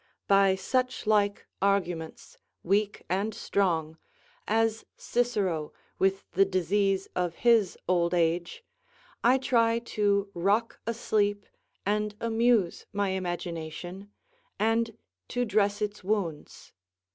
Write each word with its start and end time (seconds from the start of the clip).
By 0.27 0.55
suchlike 0.55 1.45
arguments, 1.61 2.39
weak 2.63 3.03
and 3.07 3.35
strong, 3.35 3.99
as 4.47 4.83
Cicero 4.97 5.73
with 5.99 6.31
the 6.31 6.43
disease 6.43 7.07
of 7.15 7.35
his 7.35 7.77
old 7.87 8.15
age, 8.15 8.63
I 9.23 9.37
try 9.37 9.77
to 9.77 10.31
rock 10.33 10.79
asleep 10.87 11.45
and 11.85 12.15
amuse 12.19 12.87
my 12.91 13.09
imagination, 13.09 14.11
and 14.57 14.97
to 15.27 15.45
dress 15.45 15.83
its 15.83 16.03
wounds. 16.03 16.73